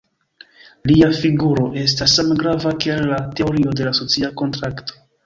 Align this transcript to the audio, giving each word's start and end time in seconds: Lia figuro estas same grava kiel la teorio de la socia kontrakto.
Lia 0.91 1.09
figuro 1.17 1.65
estas 1.81 2.15
same 2.19 2.37
grava 2.39 2.71
kiel 2.85 3.05
la 3.13 3.21
teorio 3.41 3.75
de 3.81 3.87
la 3.89 3.93
socia 3.99 4.33
kontrakto. 4.43 4.99